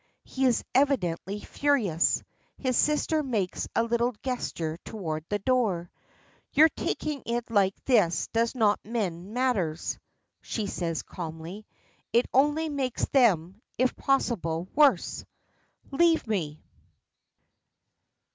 [0.23, 2.23] He is evidently furious.
[2.57, 5.91] His sister makes a little gesture towards the door.
[6.53, 9.99] "Your taking it like this does not mend matters,"
[10.41, 11.67] she says calmly,
[12.11, 15.23] "it only makes them, if possible, worse.
[15.91, 16.63] Leave me!"